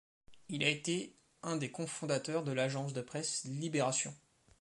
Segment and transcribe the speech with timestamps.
[0.49, 4.11] Il a été un des cofondateurs de l'Agence de presse Libération.